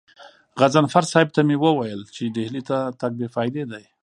[0.59, 3.83] غضنفر صاحب ته مې وويل چې ډهلي ته تګ بې فايدې دی.